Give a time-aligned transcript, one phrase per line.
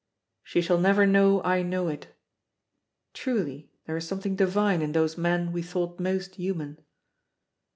[0.41, 2.07] "She shall never know I know it."
[3.13, 6.79] Truly there is something divine in those men we thought most human.